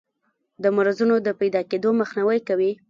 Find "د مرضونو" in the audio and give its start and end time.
0.63-1.15